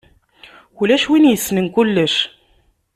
[0.81, 2.15] Ulac win issnen kullec.